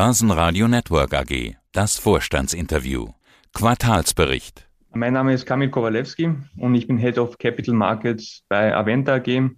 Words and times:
Börsenradio 0.00 0.68
Network 0.68 1.12
AG. 1.12 1.56
Das 1.72 1.98
Vorstandsinterview. 1.98 3.08
Quartalsbericht. 3.52 4.68
Mein 4.94 5.14
Name 5.14 5.32
ist 5.34 5.44
Kamil 5.44 5.70
Kowalewski 5.70 6.36
und 6.56 6.76
ich 6.76 6.86
bin 6.86 6.98
Head 6.98 7.18
of 7.18 7.36
Capital 7.38 7.74
Markets 7.74 8.44
bei 8.48 8.72
Aventa 8.76 9.16
AG. 9.16 9.50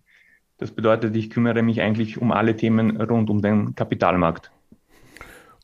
Das 0.56 0.70
bedeutet, 0.70 1.14
ich 1.14 1.28
kümmere 1.28 1.60
mich 1.60 1.82
eigentlich 1.82 2.16
um 2.16 2.32
alle 2.32 2.56
Themen 2.56 2.98
rund 3.02 3.28
um 3.28 3.42
den 3.42 3.74
Kapitalmarkt. 3.74 4.50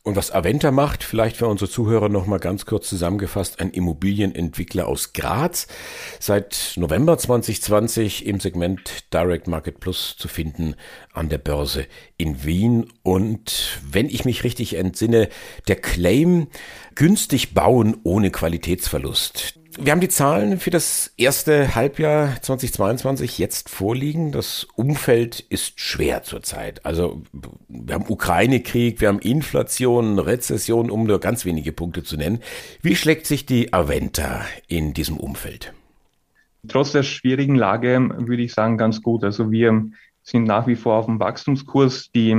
Und 0.07 0.15
was 0.15 0.31
Aventa 0.31 0.71
macht, 0.71 1.03
vielleicht 1.03 1.35
für 1.35 1.47
unsere 1.47 1.69
Zuhörer 1.69 2.07
noch 2.07 2.27
mal 2.27 2.39
ganz 2.39 2.65
kurz 2.65 2.87
zusammengefasst, 2.87 3.59
ein 3.59 3.71
Immobilienentwickler 3.71 4.87
aus 4.87 5.11
Graz, 5.11 5.67
seit 6.17 6.75
November 6.77 7.17
2020 7.17 8.25
im 8.25 8.39
Segment 8.39 9.13
Direct 9.13 9.49
Market 9.49 9.81
Plus 9.81 10.15
zu 10.17 10.29
finden 10.29 10.75
an 11.11 11.27
der 11.27 11.39
Börse 11.39 11.87
in 12.15 12.45
Wien. 12.45 12.87
Und 13.03 13.81
wenn 13.83 14.05
ich 14.05 14.23
mich 14.23 14.45
richtig 14.45 14.75
entsinne, 14.75 15.27
der 15.67 15.75
Claim 15.75 16.47
günstig 16.97 17.53
bauen 17.53 17.95
ohne 18.03 18.31
Qualitätsverlust. 18.31 19.59
Wir 19.79 19.91
haben 19.91 20.01
die 20.01 20.09
Zahlen 20.09 20.59
für 20.59 20.71
das 20.71 21.13
erste 21.15 21.75
Halbjahr 21.75 22.41
2022 22.41 23.37
jetzt 23.37 23.69
vorliegen. 23.69 24.31
Das 24.31 24.65
Umfeld 24.75 25.39
ist 25.39 25.79
schwer 25.79 26.23
zurzeit. 26.23 26.83
Also 26.83 27.21
wir 27.67 27.93
haben 27.93 28.05
Ukraine-Krieg, 28.09 28.99
wir 28.99 29.09
haben 29.09 29.19
Inflation, 29.19 30.17
Rezession, 30.17 30.89
um 30.89 31.03
nur 31.03 31.19
ganz 31.19 31.45
wenige 31.45 31.71
Punkte 31.71 32.01
zu 32.01 32.17
nennen. 32.17 32.39
Wie 32.81 32.95
schlägt 32.95 33.27
sich 33.27 33.45
die 33.45 33.71
Aventa 33.71 34.41
in 34.67 34.95
diesem 34.95 35.17
Umfeld? 35.17 35.73
Trotz 36.67 36.93
der 36.93 37.03
schwierigen 37.03 37.55
Lage 37.55 38.09
würde 38.17 38.41
ich 38.41 38.53
sagen 38.53 38.79
ganz 38.79 39.03
gut. 39.03 39.23
Also 39.23 39.51
wir 39.51 39.91
sind 40.23 40.45
nach 40.45 40.65
wie 40.65 40.75
vor 40.75 40.95
auf 40.95 41.05
dem 41.05 41.19
Wachstumskurs. 41.19 42.09
Die 42.15 42.35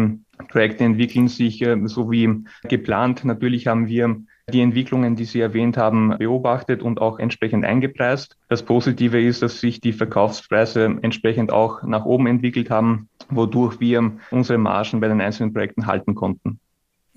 Projekte 0.48 0.82
entwickeln 0.82 1.28
sich 1.28 1.62
äh, 1.62 1.77
so 1.84 2.10
wie 2.10 2.44
geplant. 2.64 3.24
Natürlich 3.24 3.68
haben 3.68 3.86
wir 3.86 4.16
die 4.52 4.60
Entwicklungen, 4.60 5.16
die 5.16 5.24
Sie 5.24 5.40
erwähnt 5.40 5.76
haben, 5.76 6.16
beobachtet 6.18 6.82
und 6.82 7.00
auch 7.00 7.18
entsprechend 7.18 7.64
eingepreist. 7.64 8.36
Das 8.48 8.62
Positive 8.62 9.20
ist, 9.20 9.42
dass 9.42 9.60
sich 9.60 9.80
die 9.80 9.92
Verkaufspreise 9.92 10.96
entsprechend 11.02 11.52
auch 11.52 11.82
nach 11.82 12.05
oben 12.05 12.27
entwickelt 12.27 12.70
haben, 12.70 13.08
wodurch 13.28 13.80
wir 13.80 14.12
unsere 14.30 14.58
Margen 14.58 15.00
bei 15.00 15.08
den 15.08 15.20
einzelnen 15.20 15.52
Projekten 15.52 15.86
halten 15.86 16.14
konnten. 16.14 16.60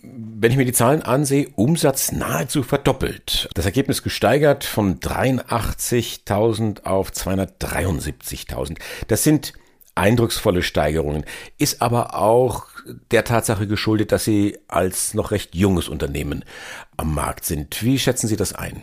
Wenn 0.04 0.52
ich 0.52 0.58
mir 0.58 0.66
die 0.66 0.74
Zahlen 0.74 1.04
ansehe, 1.04 1.50
Umsatz 1.56 2.12
nahezu 2.12 2.64
verdoppelt. 2.64 3.50
Das 3.54 3.66
Ergebnis 3.66 4.02
gesteigert 4.02 4.64
von 4.64 5.00
83.000 5.00 6.86
auf 6.86 7.12
273.000. 7.12 8.78
Das 9.08 9.24
sind 9.24 9.54
eindrucksvolle 9.94 10.64
Steigerungen, 10.64 11.26
ist 11.60 11.84
aber 11.84 12.16
auch 12.16 12.71
der 13.12 13.24
Tatsache 13.24 13.68
geschuldet, 13.68 14.12
dass 14.12 14.24
Sie 14.24 14.58
als 14.68 15.14
noch 15.14 15.32
recht 15.32 15.56
junges 15.56 15.90
Unternehmen 15.90 16.44
am 16.98 17.14
Markt 17.14 17.46
sind. 17.46 17.84
Wie 17.84 18.00
schätzen 18.00 18.28
Sie 18.28 18.36
das 18.36 18.54
ein? 18.54 18.82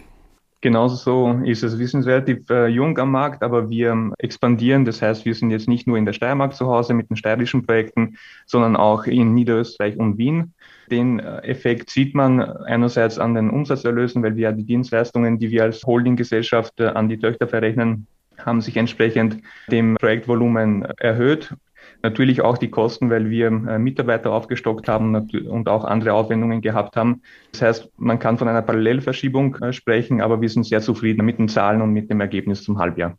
Genauso 0.60 0.96
so 0.96 1.40
ist 1.44 1.62
es. 1.62 1.78
Wir 1.78 1.86
sind 1.86 2.04
relativ 2.04 2.50
äh, 2.50 2.66
jung 2.66 2.98
am 2.98 3.12
Markt, 3.12 3.44
aber 3.44 3.70
wir 3.70 4.12
expandieren. 4.18 4.84
Das 4.84 5.00
heißt, 5.00 5.24
wir 5.24 5.34
sind 5.34 5.52
jetzt 5.52 5.68
nicht 5.68 5.86
nur 5.86 5.96
in 5.96 6.04
der 6.04 6.12
Steiermark 6.12 6.54
zu 6.54 6.66
Hause 6.66 6.94
mit 6.94 7.10
den 7.10 7.16
steirischen 7.16 7.64
Projekten, 7.64 8.16
sondern 8.44 8.74
auch 8.74 9.04
in 9.04 9.34
Niederösterreich 9.34 9.96
und 9.96 10.18
Wien. 10.18 10.54
Den 10.90 11.20
äh, 11.20 11.38
Effekt 11.42 11.90
sieht 11.90 12.14
man 12.16 12.40
einerseits 12.40 13.20
an 13.20 13.34
den 13.34 13.50
Umsatzerlösen, 13.50 14.20
weil 14.24 14.34
wir 14.34 14.50
die 14.50 14.64
Dienstleistungen, 14.64 15.38
die 15.38 15.50
wir 15.50 15.62
als 15.62 15.84
Holdinggesellschaft 15.84 16.80
äh, 16.80 16.86
an 16.86 17.08
die 17.08 17.18
Töchter 17.18 17.46
verrechnen, 17.46 18.08
haben 18.44 18.60
sich 18.60 18.76
entsprechend 18.76 19.40
dem 19.70 19.94
Projektvolumen 19.94 20.82
erhöht. 20.98 21.54
Natürlich 22.02 22.42
auch 22.42 22.58
die 22.58 22.70
Kosten, 22.70 23.10
weil 23.10 23.28
wir 23.28 23.48
äh, 23.48 23.78
Mitarbeiter 23.78 24.30
aufgestockt 24.32 24.88
haben 24.88 25.14
und 25.16 25.68
auch 25.68 25.84
andere 25.84 26.12
Aufwendungen 26.12 26.60
gehabt 26.60 26.96
haben. 26.96 27.22
Das 27.52 27.62
heißt, 27.62 27.88
man 27.96 28.20
kann 28.20 28.38
von 28.38 28.46
einer 28.46 28.62
Parallelverschiebung 28.62 29.56
äh, 29.56 29.72
sprechen, 29.72 30.20
aber 30.20 30.40
wir 30.40 30.48
sind 30.48 30.64
sehr 30.64 30.80
zufrieden 30.80 31.24
mit 31.24 31.38
den 31.38 31.48
Zahlen 31.48 31.82
und 31.82 31.92
mit 31.92 32.08
dem 32.08 32.20
Ergebnis 32.20 32.62
zum 32.62 32.78
Halbjahr. 32.78 33.16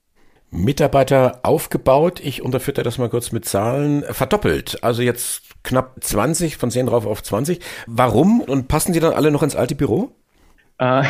Mitarbeiter 0.51 1.41
aufgebaut, 1.43 2.21
ich 2.23 2.41
unterfütter 2.41 2.81
das 2.81 2.97
mal 2.97 3.09
kurz 3.09 3.31
mit 3.31 3.45
Zahlen, 3.45 4.03
verdoppelt. 4.03 4.83
Also 4.83 5.01
jetzt 5.01 5.43
knapp 5.63 5.97
20, 6.01 6.57
von 6.57 6.71
10 6.71 6.87
drauf 6.87 7.05
auf 7.05 7.21
20. 7.21 7.59
Warum? 7.85 8.41
Und 8.41 8.67
passen 8.67 8.93
die 8.93 8.99
dann 8.99 9.13
alle 9.13 9.29
noch 9.29 9.43
ins 9.43 9.55
alte 9.55 9.75
Büro? 9.75 10.11
Äh, 10.79 11.03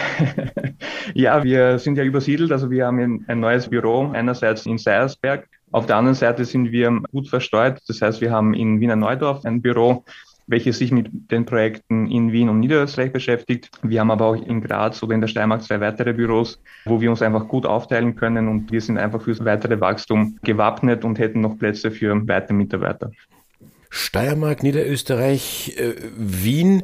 ja, 1.13 1.43
wir 1.43 1.79
sind 1.79 1.97
ja 1.97 2.03
übersiedelt, 2.03 2.51
also 2.51 2.69
wir 2.69 2.87
haben 2.87 3.23
ein 3.27 3.39
neues 3.39 3.69
Büro, 3.69 4.09
einerseits 4.11 4.65
in 4.65 4.77
Seiersberg, 4.77 5.47
auf 5.71 5.85
der 5.85 5.97
anderen 5.97 6.15
Seite 6.15 6.45
sind 6.45 6.71
wir 6.71 7.01
gut 7.11 7.29
verstreut, 7.29 7.79
das 7.87 8.01
heißt, 8.01 8.21
wir 8.21 8.31
haben 8.31 8.53
in 8.53 8.79
Wiener 8.79 8.95
Neudorf 8.95 9.45
ein 9.45 9.61
Büro, 9.61 10.03
welches 10.49 10.79
sich 10.79 10.91
mit 10.91 11.09
den 11.31 11.45
Projekten 11.45 12.09
in 12.09 12.31
Wien 12.31 12.49
und 12.49 12.59
Niederösterreich 12.59 13.13
beschäftigt. 13.13 13.69
Wir 13.83 13.99
haben 13.99 14.09
aber 14.09 14.25
auch 14.25 14.35
in 14.35 14.61
Graz 14.61 15.01
oder 15.03 15.13
in 15.13 15.21
der 15.21 15.27
Steiermark 15.27 15.61
zwei 15.61 15.79
weitere 15.79 16.13
Büros, 16.13 16.59
wo 16.85 16.99
wir 16.99 17.11
uns 17.11 17.21
einfach 17.21 17.47
gut 17.47 17.67
aufteilen 17.67 18.15
können 18.15 18.47
und 18.47 18.71
wir 18.71 18.81
sind 18.81 18.97
einfach 18.97 19.21
fürs 19.21 19.45
weitere 19.45 19.79
Wachstum 19.79 20.37
gewappnet 20.41 21.05
und 21.05 21.19
hätten 21.19 21.41
noch 21.41 21.57
Plätze 21.57 21.91
für 21.91 22.27
weitere 22.27 22.53
Mitarbeiter. 22.53 23.11
Steiermark, 23.91 24.63
Niederösterreich, 24.63 25.75
äh, 25.77 25.93
Wien. 26.15 26.83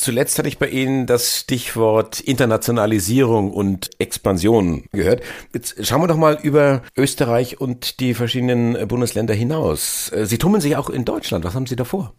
Zuletzt 0.00 0.38
hatte 0.38 0.46
ich 0.48 0.58
bei 0.58 0.68
Ihnen 0.68 1.06
das 1.06 1.40
Stichwort 1.40 2.20
Internationalisierung 2.20 3.52
und 3.52 3.90
Expansion 3.98 4.84
gehört. 4.92 5.22
Jetzt 5.52 5.84
schauen 5.84 6.00
wir 6.00 6.06
doch 6.06 6.16
mal 6.16 6.38
über 6.40 6.82
Österreich 6.96 7.60
und 7.60 7.98
die 7.98 8.14
verschiedenen 8.14 8.86
Bundesländer 8.86 9.34
hinaus. 9.34 10.12
Äh, 10.12 10.24
Sie 10.24 10.38
tummeln 10.38 10.60
sich 10.60 10.76
auch 10.76 10.88
in 10.88 11.04
Deutschland. 11.04 11.44
Was 11.44 11.56
haben 11.56 11.66
Sie 11.66 11.74
davor? 11.74 12.14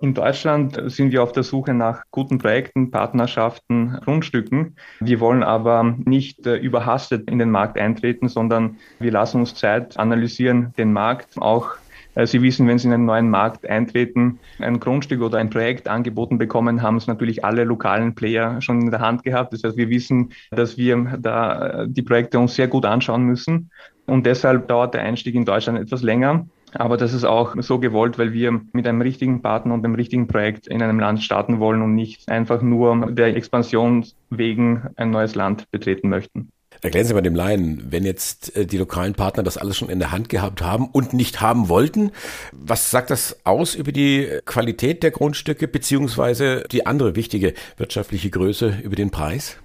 In 0.00 0.14
Deutschland 0.14 0.80
sind 0.86 1.12
wir 1.12 1.22
auf 1.22 1.32
der 1.32 1.42
Suche 1.42 1.74
nach 1.74 2.02
guten 2.10 2.38
Projekten, 2.38 2.90
Partnerschaften, 2.90 4.00
Grundstücken. 4.02 4.76
Wir 5.00 5.20
wollen 5.20 5.42
aber 5.42 5.94
nicht 6.04 6.46
äh, 6.46 6.56
überhastet 6.56 7.30
in 7.30 7.38
den 7.38 7.50
Markt 7.50 7.78
eintreten, 7.78 8.28
sondern 8.28 8.78
wir 8.98 9.12
lassen 9.12 9.40
uns 9.40 9.54
Zeit, 9.54 9.98
analysieren 9.98 10.72
den 10.78 10.94
Markt, 10.94 11.36
auch 11.36 11.76
Sie 12.24 12.42
wissen, 12.42 12.68
wenn 12.68 12.78
Sie 12.78 12.88
in 12.88 12.94
einen 12.94 13.06
neuen 13.06 13.30
Markt 13.30 13.66
eintreten, 13.66 14.38
ein 14.58 14.80
Grundstück 14.80 15.22
oder 15.22 15.38
ein 15.38 15.48
Projekt 15.48 15.88
angeboten 15.88 16.36
bekommen, 16.36 16.82
haben 16.82 16.96
es 16.96 17.06
natürlich 17.06 17.44
alle 17.44 17.64
lokalen 17.64 18.14
Player 18.14 18.60
schon 18.60 18.82
in 18.82 18.90
der 18.90 19.00
Hand 19.00 19.22
gehabt. 19.22 19.52
Das 19.52 19.62
heißt, 19.64 19.76
wir 19.78 19.88
wissen, 19.88 20.32
dass 20.50 20.76
wir 20.76 21.18
da 21.18 21.68
äh, 21.68 21.88
die 21.88 22.02
Projekte 22.02 22.38
uns 22.38 22.54
sehr 22.54 22.68
gut 22.68 22.84
anschauen 22.84 23.24
müssen. 23.24 23.70
Und 24.06 24.26
deshalb 24.26 24.68
dauert 24.68 24.94
der 24.94 25.02
Einstieg 25.02 25.34
in 25.34 25.44
Deutschland 25.44 25.78
etwas 25.78 26.02
länger. 26.02 26.46
Aber 26.74 26.96
das 26.96 27.12
ist 27.12 27.24
auch 27.24 27.54
so 27.58 27.78
gewollt, 27.78 28.18
weil 28.18 28.32
wir 28.32 28.60
mit 28.72 28.86
einem 28.86 29.02
richtigen 29.02 29.42
Partner 29.42 29.74
und 29.74 29.84
einem 29.84 29.94
richtigen 29.94 30.26
Projekt 30.26 30.66
in 30.66 30.82
einem 30.82 31.00
Land 31.00 31.22
starten 31.22 31.60
wollen 31.60 31.82
und 31.82 31.94
nicht 31.94 32.28
einfach 32.30 32.62
nur 32.62 33.12
der 33.12 33.36
Expansion 33.36 34.06
wegen 34.30 34.88
ein 34.96 35.10
neues 35.10 35.34
Land 35.34 35.70
betreten 35.70 36.08
möchten. 36.08 36.50
Erklären 36.82 37.06
Sie 37.06 37.14
mal 37.14 37.20
dem 37.20 37.36
Laien, 37.36 37.86
wenn 37.90 38.04
jetzt 38.04 38.56
äh, 38.56 38.66
die 38.66 38.76
lokalen 38.76 39.14
Partner 39.14 39.44
das 39.44 39.56
alles 39.56 39.76
schon 39.76 39.88
in 39.88 40.00
der 40.00 40.10
Hand 40.10 40.28
gehabt 40.28 40.62
haben 40.62 40.88
und 40.88 41.12
nicht 41.12 41.40
haben 41.40 41.68
wollten, 41.68 42.10
was 42.50 42.90
sagt 42.90 43.10
das 43.10 43.36
aus 43.44 43.76
über 43.76 43.92
die 43.92 44.28
Qualität 44.44 45.04
der 45.04 45.12
Grundstücke 45.12 45.68
beziehungsweise 45.68 46.64
die 46.72 46.84
andere 46.84 47.14
wichtige 47.14 47.54
wirtschaftliche 47.76 48.30
Größe 48.30 48.78
über 48.82 48.96
den 48.96 49.10
Preis? 49.10 49.58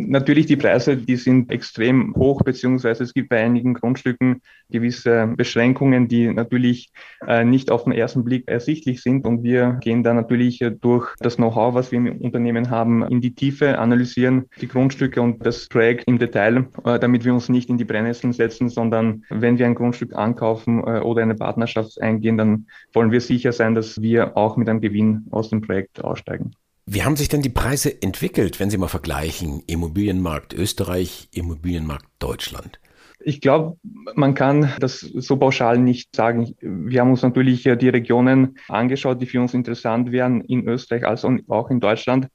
Natürlich, 0.00 0.46
die 0.46 0.56
Preise, 0.56 0.96
die 0.96 1.16
sind 1.16 1.50
extrem 1.50 2.14
hoch, 2.14 2.42
beziehungsweise 2.42 3.02
es 3.02 3.12
gibt 3.12 3.30
bei 3.30 3.42
einigen 3.42 3.74
Grundstücken 3.74 4.42
gewisse 4.70 5.34
Beschränkungen, 5.36 6.06
die 6.06 6.32
natürlich 6.32 6.92
äh, 7.26 7.44
nicht 7.44 7.72
auf 7.72 7.82
den 7.82 7.92
ersten 7.92 8.22
Blick 8.22 8.46
ersichtlich 8.46 9.02
sind. 9.02 9.26
Und 9.26 9.42
wir 9.42 9.72
gehen 9.80 10.04
da 10.04 10.14
natürlich 10.14 10.62
äh, 10.62 10.70
durch 10.70 11.16
das 11.18 11.34
Know-how, 11.34 11.74
was 11.74 11.90
wir 11.90 11.98
im 11.98 12.20
Unternehmen 12.20 12.70
haben, 12.70 13.02
in 13.08 13.20
die 13.20 13.34
Tiefe, 13.34 13.80
analysieren 13.80 14.44
die 14.60 14.68
Grundstücke 14.68 15.20
und 15.20 15.44
das 15.44 15.66
Projekt 15.66 16.04
im 16.06 16.20
Detail, 16.20 16.68
äh, 16.84 17.00
damit 17.00 17.24
wir 17.24 17.34
uns 17.34 17.48
nicht 17.48 17.68
in 17.68 17.76
die 17.76 17.84
Brennnesseln 17.84 18.32
setzen, 18.32 18.68
sondern 18.68 19.24
wenn 19.30 19.58
wir 19.58 19.66
ein 19.66 19.74
Grundstück 19.74 20.14
ankaufen 20.14 20.80
oder 20.80 21.22
eine 21.22 21.34
Partnerschaft 21.34 22.00
eingehen, 22.00 22.38
dann 22.38 22.66
wollen 22.92 23.10
wir 23.10 23.20
sicher 23.20 23.52
sein, 23.52 23.74
dass 23.74 24.00
wir 24.00 24.36
auch 24.36 24.56
mit 24.56 24.68
einem 24.68 24.80
Gewinn 24.80 25.26
aus 25.32 25.50
dem 25.50 25.60
Projekt 25.60 26.04
aussteigen. 26.04 26.52
Wie 26.90 27.02
haben 27.02 27.16
sich 27.16 27.28
denn 27.28 27.42
die 27.42 27.50
Preise 27.50 28.00
entwickelt, 28.00 28.58
wenn 28.58 28.70
Sie 28.70 28.78
mal 28.78 28.88
vergleichen? 28.88 29.62
Immobilienmarkt 29.66 30.54
Österreich, 30.54 31.28
Immobilienmarkt 31.34 32.06
Deutschland? 32.18 32.80
Ich 33.20 33.42
glaube, 33.42 33.76
man 34.14 34.32
kann 34.32 34.72
das 34.80 35.00
so 35.00 35.36
pauschal 35.36 35.76
nicht 35.76 36.16
sagen. 36.16 36.54
Wir 36.62 37.02
haben 37.02 37.10
uns 37.10 37.20
natürlich 37.20 37.64
die 37.64 37.88
Regionen 37.90 38.56
angeschaut, 38.68 39.20
die 39.20 39.26
für 39.26 39.38
uns 39.38 39.52
interessant 39.52 40.12
wären 40.12 40.40
in 40.40 40.66
Österreich 40.66 41.06
als 41.06 41.26
auch 41.26 41.68
in 41.68 41.80
Deutschland. 41.80 42.28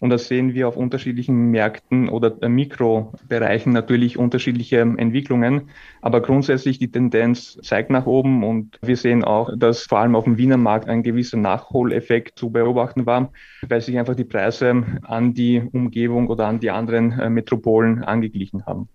Und 0.00 0.10
da 0.10 0.18
sehen 0.18 0.54
wir 0.54 0.68
auf 0.68 0.76
unterschiedlichen 0.76 1.50
Märkten 1.50 2.08
oder 2.08 2.48
Mikrobereichen 2.48 3.72
natürlich 3.72 4.16
unterschiedliche 4.16 4.78
Entwicklungen. 4.78 5.70
Aber 6.02 6.20
grundsätzlich 6.20 6.78
die 6.78 6.90
Tendenz 6.90 7.58
zeigt 7.62 7.90
nach 7.90 8.06
oben 8.06 8.44
und 8.44 8.78
wir 8.80 8.96
sehen 8.96 9.24
auch, 9.24 9.50
dass 9.56 9.82
vor 9.82 9.98
allem 9.98 10.14
auf 10.14 10.24
dem 10.24 10.38
Wiener 10.38 10.56
Markt 10.56 10.88
ein 10.88 11.02
gewisser 11.02 11.36
Nachholeffekt 11.36 12.38
zu 12.38 12.50
beobachten 12.50 13.06
war, 13.06 13.32
weil 13.66 13.80
sich 13.80 13.98
einfach 13.98 14.14
die 14.14 14.24
Preise 14.24 14.84
an 15.02 15.34
die 15.34 15.62
Umgebung 15.72 16.28
oder 16.28 16.46
an 16.46 16.60
die 16.60 16.70
anderen 16.70 17.18
äh, 17.18 17.28
Metropolen 17.28 18.04
angeglichen 18.04 18.66
haben. 18.66 18.88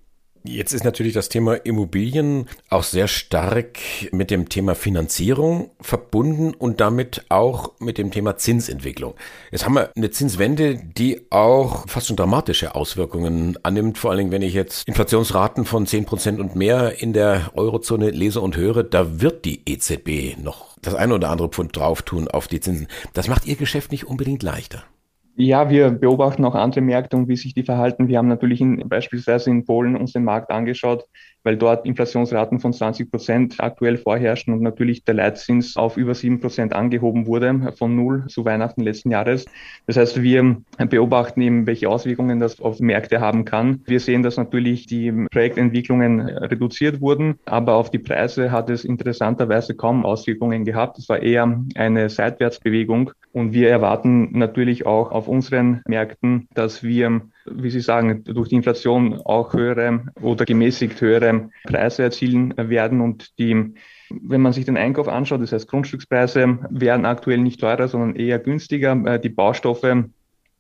Jetzt 0.46 0.74
ist 0.74 0.84
natürlich 0.84 1.14
das 1.14 1.30
Thema 1.30 1.56
Immobilien 1.56 2.50
auch 2.70 2.84
sehr 2.84 3.08
stark 3.08 3.80
mit 4.12 4.30
dem 4.30 4.50
Thema 4.50 4.76
Finanzierung 4.76 5.72
verbunden 5.80 6.54
und 6.54 6.82
damit 6.82 7.24
auch 7.30 7.72
mit 7.80 7.98
dem 7.98 8.12
Thema 8.12 8.36
Zinsentwicklung. 8.36 9.14
Jetzt 9.52 9.64
haben 9.66 9.76
wir 9.76 9.92
eine 9.96 10.12
Zinswende, 10.12 10.76
die 10.76 11.28
auch 11.30 11.88
fast 11.88 12.08
schon 12.08 12.18
dramatische 12.18 12.76
Auswirkungen 12.76 13.58
annimmt, 13.64 13.98
vor 13.98 14.12
allen 14.12 14.18
Dingen, 14.18 14.32
wenn 14.32 14.42
ich 14.42 14.54
jetzt 14.54 14.86
Inflationsraten 14.86 15.64
von 15.64 15.88
10 15.88 16.04
Prozent 16.04 16.40
und 16.42 16.58
mehr 16.58 17.02
in 17.02 17.14
der 17.14 17.52
Eurozone 17.54 18.10
lese 18.10 18.42
und 18.42 18.58
höre, 18.58 18.84
da 18.84 19.22
wird 19.22 19.46
die 19.46 19.62
EZB 19.66 20.38
noch 20.44 20.78
das 20.82 20.94
eine 20.94 21.16
oder 21.16 21.30
andere 21.30 21.48
Pfund 21.48 21.76
drauf 21.76 22.02
tun 22.02 22.28
auf 22.28 22.50
die 22.50 22.60
Zinsen. 22.60 22.88
Das 23.14 23.30
macht 23.30 23.46
Ihr 23.46 23.56
Geschäft 23.56 23.92
nicht 23.94 24.08
unbedingt 24.08 24.44
leichter. 24.44 24.84
Ja, 25.36 25.68
wir 25.72 25.90
beobachten 25.90 26.46
auch 26.46 26.54
andere 26.54 26.82
Märkte 26.82 27.18
und 27.18 27.28
wie 27.28 27.36
sich 27.36 27.56
die 27.56 27.64
verhalten. 27.64 28.08
Wir 28.08 28.20
haben 28.20 28.28
natürlich 28.28 28.62
in, 28.62 28.88
beispielsweise 28.88 29.50
in 29.50 29.66
Polen 29.66 29.96
uns 29.96 30.14
den 30.14 30.24
Markt 30.24 30.52
angeschaut, 30.52 31.06
weil 31.42 31.58
dort 31.58 31.88
Inflationsraten 31.88 32.60
von 32.60 32.72
20 32.72 33.10
Prozent 33.10 33.56
aktuell 33.58 33.98
vorherrschen 33.98 34.54
und 34.54 34.62
natürlich 34.62 35.06
der 35.06 35.16
Leitzins 35.16 35.76
auf 35.76 35.98
über 35.98 36.14
sieben 36.14 36.40
Prozent 36.40 36.74
angehoben 36.74 37.26
wurde 37.26 37.74
von 37.78 37.96
null 37.96 38.28
zu 38.28 38.46
Weihnachten 38.46 38.82
letzten 38.82 39.10
Jahres. 39.10 39.46
Das 39.88 39.98
heißt, 39.98 40.22
wir 40.22 40.62
beobachten 40.78 41.42
eben, 41.42 41.66
welche 41.66 41.90
Auswirkungen 41.90 42.40
das 42.40 42.62
auf 42.62 42.80
Märkte 42.80 43.20
haben 43.20 43.44
kann. 43.44 43.82
Wir 43.86 44.00
sehen, 44.00 44.22
dass 44.22 44.38
natürlich 44.38 44.86
die 44.86 45.12
Projektentwicklungen 45.32 46.22
reduziert 46.22 47.02
wurden, 47.02 47.40
aber 47.46 47.74
auf 47.74 47.90
die 47.90 48.00
Preise 48.00 48.52
hat 48.52 48.70
es 48.70 48.86
interessanterweise 48.86 49.74
kaum 49.74 50.06
Auswirkungen 50.06 50.64
gehabt. 50.64 51.00
Es 51.00 51.10
war 51.10 51.24
eher 51.24 51.60
eine 51.74 52.10
Seitwärtsbewegung 52.10 53.12
und 53.34 53.52
wir 53.52 53.70
erwarten 53.70 54.38
natürlich 54.38 54.86
auch 54.86 55.12
auf 55.12 55.28
unseren 55.28 55.82
Märkten, 55.86 56.48
dass 56.54 56.84
wir 56.84 57.22
wie 57.46 57.70
Sie 57.70 57.82
sagen, 57.82 58.24
durch 58.24 58.50
die 58.50 58.56
Inflation 58.56 59.20
auch 59.22 59.54
höhere 59.54 60.06
oder 60.22 60.46
gemäßigt 60.46 61.02
höhere 61.02 61.50
Preise 61.66 62.04
erzielen 62.04 62.54
werden 62.58 63.02
und 63.02 63.38
die 63.38 63.74
wenn 64.22 64.42
man 64.42 64.54
sich 64.54 64.66
den 64.66 64.78
Einkauf 64.78 65.08
anschaut, 65.08 65.42
das 65.42 65.54
heißt 65.54 65.68
Grundstückspreise 65.68 66.60
werden 66.70 67.06
aktuell 67.06 67.40
nicht 67.40 67.60
teurer, 67.60 67.88
sondern 67.88 68.16
eher 68.16 68.38
günstiger. 68.38 69.18
Die 69.18 69.30
Baustoffe 69.30 70.06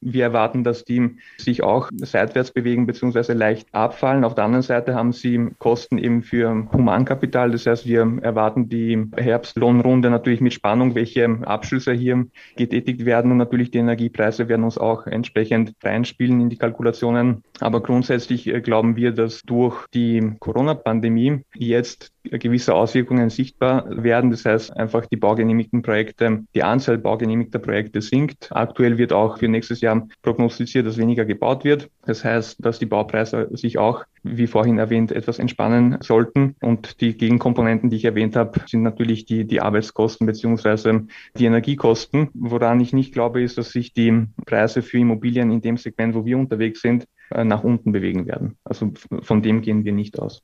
wir 0.05 0.23
erwarten, 0.23 0.63
dass 0.63 0.83
die 0.83 1.17
sich 1.38 1.63
auch 1.63 1.89
seitwärts 1.95 2.51
bewegen 2.51 2.85
bzw. 2.85 3.33
leicht 3.33 3.67
abfallen. 3.73 4.23
Auf 4.23 4.35
der 4.35 4.45
anderen 4.45 4.63
Seite 4.63 4.95
haben 4.95 5.11
sie 5.11 5.50
Kosten 5.59 5.97
eben 5.97 6.23
für 6.23 6.67
Humankapital. 6.71 7.51
Das 7.51 7.65
heißt, 7.65 7.88
wir 7.88 8.19
erwarten 8.21 8.69
die 8.69 9.05
Herbstlohnrunde 9.15 10.09
natürlich 10.09 10.41
mit 10.41 10.53
Spannung, 10.53 10.95
welche 10.95 11.25
Abschlüsse 11.45 11.94
hier 11.94 12.27
getätigt 12.55 13.05
werden. 13.05 13.31
Und 13.31 13.38
natürlich 13.38 13.71
die 13.71 13.79
Energiepreise 13.79 14.47
werden 14.47 14.63
uns 14.63 14.77
auch 14.77 15.07
entsprechend 15.07 15.73
reinspielen 15.83 16.41
in 16.41 16.50
die 16.50 16.57
Kalkulationen. 16.57 17.44
Aber 17.59 17.81
grundsätzlich 17.81 18.47
äh, 18.47 18.61
glauben 18.61 18.95
wir, 18.95 19.11
dass 19.11 19.41
durch 19.41 19.85
die 19.94 20.33
Corona-Pandemie 20.39 21.41
jetzt 21.55 22.12
gewisse 22.24 22.74
Auswirkungen 22.74 23.30
sichtbar 23.30 23.86
werden. 23.90 24.31
Das 24.31 24.46
heißt 24.46 24.75
einfach 24.75 25.06
die 25.06 25.18
baugenehmigten 25.18 25.81
Projekte, 25.81 26.44
die 26.56 26.64
Anzahl 26.64 26.98
baugenehmigter 26.98 27.60
Projekte 27.60 28.02
sinkt. 28.02 28.50
Aktuell 28.52 28.98
wird 28.98 29.14
auch 29.14 29.38
für 29.38 29.48
nächstes 29.48 29.81
Jahr 29.81 30.08
prognostiziert, 30.22 30.86
dass 30.86 30.98
weniger 30.98 31.25
gebaut 31.25 31.64
wird. 31.64 31.90
Das 32.06 32.24
heißt, 32.24 32.64
dass 32.66 32.80
die 32.80 32.86
Baupreise 32.86 33.50
sich 33.52 33.78
auch, 33.78 34.06
wie 34.24 34.48
vorhin 34.48 34.78
erwähnt, 34.80 35.12
etwas 35.12 35.40
entspannen 35.40 35.98
sollten. 36.02 36.56
Und 36.62 37.02
die 37.02 37.18
Gegenkomponenten, 37.18 37.90
die 37.90 37.98
ich 37.98 38.06
erwähnt 38.06 38.36
habe, 38.36 38.60
sind 38.68 38.84
natürlich 38.84 39.25
die, 39.25 39.46
die 39.46 39.62
Arbeitskosten 39.62 40.25
beziehungsweise 40.25 41.08
die 41.38 41.46
Energiekosten. 41.46 42.30
Woran 42.34 42.80
ich 42.80 42.94
nicht 42.94 43.14
glaube, 43.14 43.42
ist, 43.42 43.58
dass 43.58 43.72
sich 43.72 43.94
die 43.94 44.28
Preise 44.46 44.81
für 44.81 44.98
Immobilien 44.98 45.52
in 45.52 45.62
dem 45.62 45.78
Segment, 45.78 46.16
wo 46.16 46.25
wir 46.25 46.38
unterwegs 46.38 46.81
sind, 46.81 47.06
äh, 47.31 47.44
nach 47.44 47.64
unten 47.64 47.92
bewegen 47.92 48.25
werden. 48.28 48.58
Also 48.64 48.94
von 49.22 49.42
dem 49.42 49.62
gehen 49.62 49.86
wir 49.86 49.94
nicht 49.94 50.20
aus. 50.20 50.44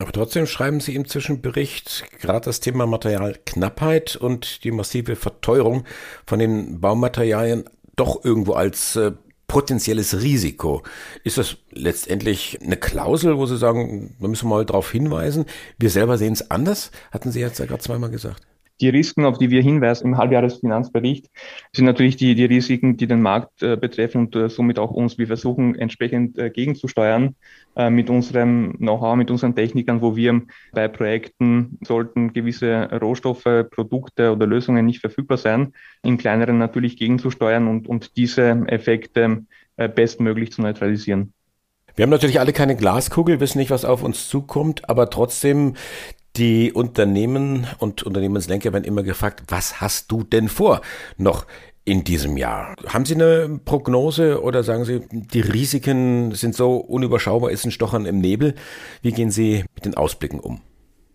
Aber 0.00 0.12
trotzdem 0.12 0.46
schreiben 0.46 0.80
Sie 0.80 0.94
im 0.94 1.06
Zwischenbericht 1.06 2.06
gerade 2.20 2.46
das 2.46 2.60
Thema 2.60 2.86
Materialknappheit 2.86 4.16
und 4.16 4.64
die 4.64 4.70
massive 4.70 5.14
Verteuerung 5.14 5.84
von 6.26 6.38
den 6.38 6.80
Baumaterialien 6.80 7.64
doch 7.96 8.24
irgendwo 8.24 8.54
als 8.54 8.96
äh, 8.96 9.12
potenzielles 9.46 10.22
Risiko. 10.22 10.82
Ist 11.22 11.36
das 11.36 11.58
letztendlich 11.70 12.58
eine 12.62 12.78
Klausel, 12.78 13.36
wo 13.36 13.44
Sie 13.44 13.58
sagen, 13.58 14.16
da 14.18 14.28
müssen 14.28 14.48
wir 14.48 14.56
mal 14.56 14.64
darauf 14.64 14.90
hinweisen? 14.90 15.44
Wir 15.78 15.90
selber 15.90 16.16
sehen 16.16 16.32
es 16.32 16.50
anders, 16.50 16.92
hatten 17.10 17.30
Sie 17.30 17.40
jetzt 17.40 17.58
ja 17.58 17.66
gerade 17.66 17.82
zweimal 17.82 18.10
gesagt. 18.10 18.46
Die 18.80 18.88
Risiken, 18.88 19.24
auf 19.24 19.38
die 19.38 19.50
wir 19.50 19.62
hinweisen 19.62 20.08
im 20.08 20.18
Halbjahresfinanzbericht, 20.18 21.26
sind 21.72 21.84
natürlich 21.84 22.16
die, 22.16 22.34
die 22.34 22.46
Risiken, 22.46 22.96
die 22.96 23.06
den 23.06 23.20
Markt 23.20 23.62
äh, 23.62 23.76
betreffen 23.76 24.22
und 24.22 24.36
äh, 24.36 24.48
somit 24.48 24.78
auch 24.78 24.90
uns. 24.90 25.18
Wir 25.18 25.26
versuchen 25.26 25.74
entsprechend 25.74 26.38
äh, 26.38 26.50
gegenzusteuern 26.50 27.36
äh, 27.76 27.90
mit 27.90 28.08
unserem 28.08 28.74
Know-how, 28.78 29.16
mit 29.16 29.30
unseren 29.30 29.54
Technikern, 29.54 30.00
wo 30.00 30.16
wir 30.16 30.42
bei 30.72 30.88
Projekten 30.88 31.78
sollten 31.82 32.32
gewisse 32.32 32.88
Rohstoffe, 33.00 33.66
Produkte 33.70 34.32
oder 34.32 34.46
Lösungen 34.46 34.86
nicht 34.86 35.00
verfügbar 35.00 35.38
sein, 35.38 35.72
in 36.02 36.16
kleineren 36.16 36.58
natürlich 36.58 36.96
gegenzusteuern 36.96 37.68
und, 37.68 37.86
und 37.86 38.16
diese 38.16 38.64
Effekte 38.66 39.44
äh, 39.76 39.88
bestmöglich 39.88 40.52
zu 40.52 40.62
neutralisieren. 40.62 41.32
Wir 41.96 42.04
haben 42.04 42.10
natürlich 42.10 42.40
alle 42.40 42.52
keine 42.52 42.76
Glaskugel, 42.76 43.40
wissen 43.40 43.58
nicht, 43.58 43.70
was 43.70 43.84
auf 43.84 44.02
uns 44.02 44.28
zukommt, 44.28 44.88
aber 44.88 45.10
trotzdem 45.10 45.74
die 46.36 46.72
Unternehmen 46.72 47.66
und 47.78 48.02
Unternehmenslenker 48.02 48.72
werden 48.72 48.84
immer 48.84 49.02
gefragt, 49.02 49.42
was 49.48 49.80
hast 49.80 50.10
du 50.12 50.22
denn 50.22 50.48
vor 50.48 50.80
noch 51.16 51.46
in 51.84 52.04
diesem 52.04 52.36
Jahr? 52.36 52.76
Haben 52.86 53.04
Sie 53.04 53.14
eine 53.14 53.60
Prognose 53.64 54.42
oder 54.42 54.62
sagen 54.62 54.84
Sie, 54.84 55.00
die 55.10 55.40
Risiken 55.40 56.32
sind 56.32 56.54
so 56.54 56.76
unüberschaubar, 56.76 57.50
ist 57.50 57.64
ein 57.64 57.70
Stochern 57.70 58.06
im 58.06 58.20
Nebel? 58.20 58.54
Wie 59.02 59.12
gehen 59.12 59.30
Sie 59.30 59.64
mit 59.74 59.84
den 59.84 59.94
Ausblicken 59.94 60.40
um? 60.40 60.60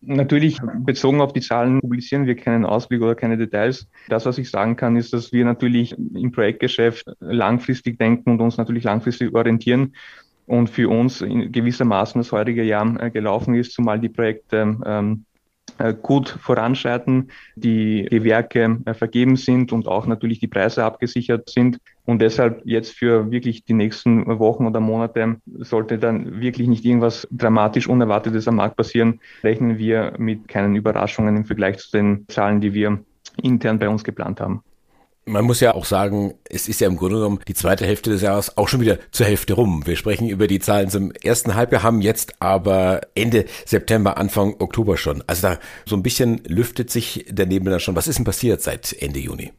Natürlich, 0.01 0.59
bezogen 0.79 1.19
auf 1.19 1.33
die 1.33 1.41
Zahlen 1.41 1.79
publizieren 1.79 2.27
wir 2.27 2.35
keinen 2.35 2.63
Ausblick 2.63 3.01
oder 3.01 3.15
keine 3.15 3.37
Details. 3.37 3.87
Das, 4.07 4.25
was 4.25 4.37
ich 4.37 4.51
sagen 4.51 4.75
kann, 4.75 4.97
ist, 4.97 5.13
dass 5.13 5.31
wir 5.31 5.45
natürlich 5.45 5.97
im 5.97 6.31
Projektgeschäft 6.31 7.07
langfristig 7.19 7.97
denken 7.97 8.31
und 8.31 8.41
uns 8.41 8.57
natürlich 8.57 8.83
langfristig 8.83 9.33
orientieren 9.33 9.93
und 10.47 10.69
für 10.69 10.89
uns 10.89 11.21
in 11.21 11.51
gewissermaßen 11.51 12.19
das 12.19 12.31
heutige 12.31 12.63
Jahr 12.63 13.01
äh, 13.01 13.11
gelaufen 13.11 13.55
ist, 13.55 13.73
zumal 13.73 13.99
die 13.99 14.09
Projekte 14.09 14.77
ähm, 14.85 15.25
äh, 15.77 15.93
gut 15.93 16.29
voranschreiten, 16.29 17.31
die 17.55 18.07
Gewerke 18.09 18.79
äh, 18.85 18.93
vergeben 18.93 19.35
sind 19.35 19.73
und 19.73 19.87
auch 19.87 20.05
natürlich 20.05 20.39
die 20.39 20.47
Preise 20.47 20.85
abgesichert 20.85 21.49
sind. 21.49 21.79
Und 22.05 22.21
deshalb 22.21 22.61
jetzt 22.65 22.93
für 22.93 23.31
wirklich 23.31 23.65
die 23.65 23.73
nächsten 23.73 24.25
Wochen 24.39 24.67
oder 24.67 24.79
Monate 24.79 25.37
sollte 25.59 25.97
dann 25.97 26.39
wirklich 26.39 26.67
nicht 26.67 26.85
irgendwas 26.85 27.27
dramatisch 27.31 27.87
Unerwartetes 27.87 28.47
am 28.47 28.55
Markt 28.55 28.77
passieren, 28.77 29.19
rechnen 29.43 29.77
wir 29.77 30.13
mit 30.17 30.47
keinen 30.47 30.75
Überraschungen 30.75 31.35
im 31.35 31.45
Vergleich 31.45 31.77
zu 31.79 31.91
den 31.91 32.25
Zahlen, 32.29 32.61
die 32.61 32.73
wir 32.73 32.99
intern 33.41 33.79
bei 33.79 33.89
uns 33.89 34.03
geplant 34.03 34.39
haben. 34.39 34.63
Man 35.27 35.43
muss 35.43 35.59
ja 35.59 35.73
auch 35.73 35.85
sagen, 35.85 36.35
es 36.47 36.67
ist 36.67 36.81
ja 36.81 36.87
im 36.87 36.97
Grunde 36.97 37.15
genommen 37.15 37.39
die 37.47 37.55
zweite 37.55 37.83
Hälfte 37.83 38.11
des 38.11 38.21
Jahres 38.21 38.57
auch 38.57 38.67
schon 38.67 38.81
wieder 38.81 38.99
zur 39.09 39.25
Hälfte 39.25 39.53
rum. 39.53 39.81
Wir 39.87 39.95
sprechen 39.95 40.29
über 40.29 40.45
die 40.45 40.59
Zahlen 40.59 40.91
zum 40.91 41.11
ersten 41.11 41.55
Halbjahr, 41.55 41.81
haben 41.81 42.01
jetzt 42.01 42.39
aber 42.39 43.01
Ende 43.15 43.45
September, 43.65 44.17
Anfang 44.17 44.55
Oktober 44.59 44.97
schon. 44.97 45.23
Also 45.25 45.47
da 45.47 45.59
so 45.87 45.95
ein 45.95 46.03
bisschen 46.03 46.43
lüftet 46.45 46.91
sich 46.91 47.25
der 47.27 47.47
Nebel 47.47 47.71
da 47.71 47.79
schon. 47.79 47.95
Was 47.95 48.07
ist 48.07 48.19
denn 48.19 48.25
passiert 48.25 48.61
seit 48.61 48.93
Ende 48.93 49.19
Juni? 49.19 49.51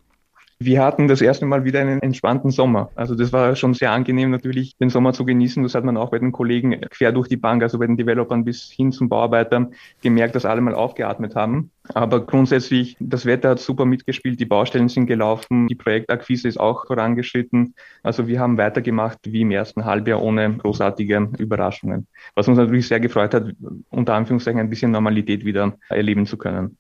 Wir 0.59 0.83
hatten 0.83 1.07
das 1.07 1.21
erste 1.21 1.45
Mal 1.45 1.65
wieder 1.65 1.81
einen 1.81 2.01
entspannten 2.01 2.51
Sommer. 2.51 2.91
Also 2.95 3.15
das 3.15 3.31
war 3.31 3.55
schon 3.57 3.75
sehr 3.75 3.93
angenehm 3.93 4.31
natürlich, 4.31 4.75
den 4.79 4.89
Sommer 4.89 5.13
zu 5.13 5.27
genießen. 5.27 5.63
Das 5.63 5.75
hat 5.75 5.85
man 5.85 5.99
auch 5.99 6.11
bei 6.11 6.19
den 6.19 6.33
Kollegen 6.33 6.81
quer 6.89 7.13
durch 7.13 7.29
die 7.29 7.37
Bank, 7.37 7.63
also 7.63 7.79
bei 7.79 7.87
den 7.87 7.99
Developern 7.99 8.43
bis 8.43 8.71
hin 8.71 8.91
zum 8.91 9.11
Bauarbeiter 9.11 9.69
gemerkt, 10.01 10.35
dass 10.35 10.47
alle 10.47 10.63
mal 10.63 10.75
aufgeatmet 10.75 11.35
haben. 11.35 11.71
Aber 11.93 12.25
grundsätzlich, 12.25 12.97
das 13.01 13.27
Wetter 13.27 13.51
hat 13.51 13.61
super 13.61 13.85
mitgespielt, 13.85 14.41
die 14.41 14.47
Baustellen 14.47 14.89
sind 14.89 15.05
gelaufen, 15.05 15.69
die 15.69 15.75
Projektakquise 15.75 16.49
ist 16.49 16.59
auch 16.59 16.87
vorangeschritten. 16.87 17.75
Also 18.03 18.27
wir 18.27 18.41
haben 18.41 18.57
weitergemacht 18.57 19.19
wie 19.25 19.43
im 19.43 19.51
ersten 19.51 19.85
Halbjahr 19.85 20.23
ohne 20.23 20.57
großartige 20.57 21.33
Überraschungen. 21.37 22.07
Was 22.35 22.49
uns 22.49 22.57
natürlich 22.57 22.89
sehr 22.89 23.01
gefreut 23.01 23.35
hat, 23.35 23.53
unter 23.91 24.15
Anführungszeichen 24.15 24.61
ein 24.61 24.71
bisschen 24.71 24.91
Normalität 24.91 25.45
wieder 25.45 25.77
erleben 25.91 26.25
zu 26.25 26.39
können. 26.39 26.79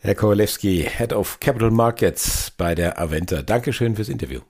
Herr 0.00 0.14
Kowalewski, 0.14 0.88
Head 0.88 1.12
of 1.12 1.40
Capital 1.40 1.72
Markets 1.72 2.52
bei 2.56 2.76
der 2.76 3.00
Aventa. 3.00 3.42
Dankeschön 3.42 3.96
fürs 3.96 4.08
Interview. 4.08 4.40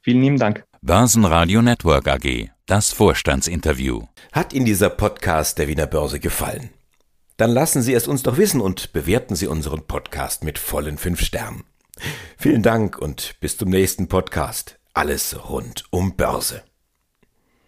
Vielen 0.00 0.22
lieben 0.22 0.38
Dank. 0.38 0.64
Börsenradio 0.80 1.60
Network 1.60 2.06
AG, 2.06 2.50
das 2.66 2.92
Vorstandsinterview. 2.92 4.04
Hat 4.30 4.52
Ihnen 4.52 4.64
dieser 4.64 4.88
Podcast 4.88 5.58
der 5.58 5.66
Wiener 5.66 5.88
Börse 5.88 6.20
gefallen? 6.20 6.70
Dann 7.36 7.50
lassen 7.50 7.82
Sie 7.82 7.94
es 7.94 8.06
uns 8.06 8.22
doch 8.22 8.36
wissen 8.36 8.60
und 8.60 8.92
bewerten 8.92 9.34
Sie 9.34 9.48
unseren 9.48 9.84
Podcast 9.88 10.44
mit 10.44 10.56
vollen 10.56 10.98
fünf 10.98 11.20
Sternen. 11.20 11.64
Vielen 12.38 12.62
Dank 12.62 12.96
und 12.96 13.34
bis 13.40 13.56
zum 13.56 13.70
nächsten 13.70 14.06
Podcast. 14.06 14.78
Alles 14.94 15.36
rund 15.50 15.84
um 15.90 16.14
Börse. 16.16 16.62